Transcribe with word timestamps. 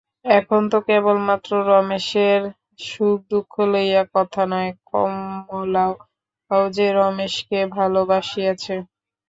এখন 0.31 0.61
তো 0.71 0.77
কেবলমাত্র 0.87 1.51
রমেশের 1.69 2.41
সুখদুঃখ 2.85 3.51
লইয়া 3.71 4.03
কথা 4.15 4.43
নয়, 4.51 4.71
কমলাও 4.89 5.93
যে 6.71 6.87
রমেশকে 6.99 7.59
ভালোবাসিয়াছে। 7.77 8.75